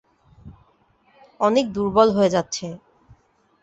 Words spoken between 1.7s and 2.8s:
দুর্বল হয়ে যাচ্ছে।